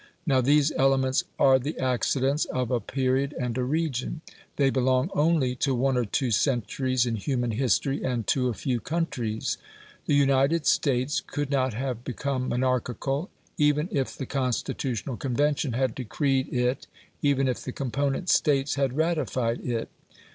Now 0.25 0.41
these 0.41 0.71
elements 0.77 1.25
are 1.37 1.59
the 1.59 1.77
accidents 1.77 2.45
of 2.45 2.71
a 2.71 2.79
period 2.79 3.35
and 3.39 3.55
a 3.55 3.63
region; 3.63 4.21
they 4.55 4.71
belong 4.71 5.11
only 5.13 5.53
to 5.57 5.75
one 5.75 5.95
or 5.95 6.05
two 6.05 6.31
centuries 6.31 7.05
in 7.05 7.17
human 7.17 7.51
history, 7.51 8.03
and 8.03 8.25
to 8.25 8.47
a 8.49 8.55
few 8.55 8.79
countries. 8.79 9.59
The 10.07 10.15
United 10.15 10.65
States 10.65 11.19
could 11.19 11.51
not 11.51 11.75
have 11.75 12.03
become 12.03 12.49
monarchical, 12.49 13.29
even 13.59 13.89
if 13.91 14.17
the 14.17 14.25
Constitutional 14.25 15.17
Convention 15.17 15.73
had 15.73 15.93
decreed 15.93 16.51
it, 16.51 16.87
even 17.21 17.47
if 17.47 17.61
the 17.63 17.71
component 17.71 18.27
States 18.27 18.73
had 18.73 18.97
ratified 18.97 19.59
it. 19.59 19.87